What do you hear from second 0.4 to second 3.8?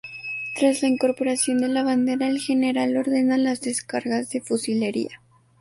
Tras la incorporación de la bandera, el general ordena las